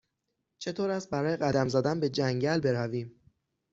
[0.59, 3.21] چطور است برای قدم زدن به جنگل برویم؟